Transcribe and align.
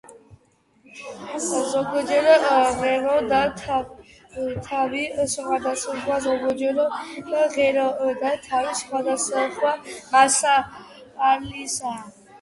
ზოგჯერ 1.73 2.29
ღერო 2.79 3.17
და 3.33 3.41
თავი 3.59 5.03
სხვადასხვა 5.35 6.17
ზოგჯერ 6.25 6.81
ღერო 7.59 7.87
და 8.25 8.33
თავი 8.49 8.75
სხვადასხვა 8.83 9.77
მასალისაა. 10.17 12.03